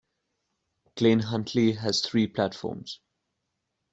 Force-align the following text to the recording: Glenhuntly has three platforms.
Glenhuntly 0.95 1.77
has 1.77 2.01
three 2.01 2.25
platforms. 2.25 3.01